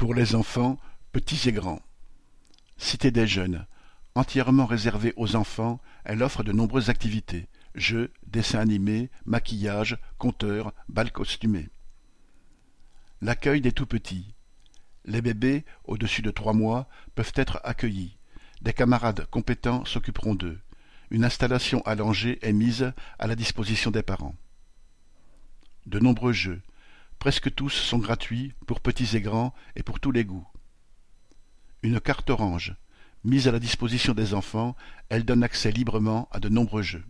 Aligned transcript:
Pour 0.00 0.14
les 0.14 0.34
enfants, 0.34 0.78
petits 1.12 1.50
et 1.50 1.52
grands. 1.52 1.82
Cité 2.78 3.10
des 3.10 3.26
jeunes. 3.26 3.66
Entièrement 4.14 4.64
réservée 4.64 5.12
aux 5.18 5.36
enfants, 5.36 5.78
elle 6.04 6.22
offre 6.22 6.42
de 6.42 6.52
nombreuses 6.52 6.88
activités 6.88 7.48
jeux, 7.74 8.10
dessins 8.26 8.60
animés, 8.60 9.10
maquillage, 9.26 9.98
conteurs, 10.16 10.72
bals 10.88 11.12
costumés. 11.12 11.68
L'accueil 13.20 13.60
des 13.60 13.72
tout-petits. 13.72 14.32
Les 15.04 15.20
bébés, 15.20 15.66
au-dessus 15.84 16.22
de 16.22 16.30
trois 16.30 16.54
mois, 16.54 16.88
peuvent 17.14 17.34
être 17.34 17.60
accueillis. 17.62 18.16
Des 18.62 18.72
camarades 18.72 19.26
compétents 19.26 19.84
s'occuperont 19.84 20.34
d'eux. 20.34 20.60
Une 21.10 21.24
installation 21.26 21.82
allongée 21.82 22.38
est 22.40 22.54
mise 22.54 22.94
à 23.18 23.26
la 23.26 23.36
disposition 23.36 23.90
des 23.90 24.02
parents. 24.02 24.34
De 25.84 25.98
nombreux 25.98 26.32
jeux. 26.32 26.62
Presque 27.20 27.54
tous 27.54 27.68
sont 27.68 27.98
gratuits, 27.98 28.54
pour 28.66 28.80
petits 28.80 29.14
et 29.14 29.20
grands, 29.20 29.52
et 29.76 29.82
pour 29.82 30.00
tous 30.00 30.10
les 30.10 30.24
goûts. 30.24 30.48
Une 31.82 32.00
carte 32.00 32.30
orange. 32.30 32.74
Mise 33.24 33.46
à 33.46 33.52
la 33.52 33.58
disposition 33.58 34.14
des 34.14 34.32
enfants, 34.32 34.74
elle 35.10 35.26
donne 35.26 35.42
accès 35.42 35.70
librement 35.70 36.30
à 36.32 36.40
de 36.40 36.48
nombreux 36.48 36.80
jeux. 36.80 37.04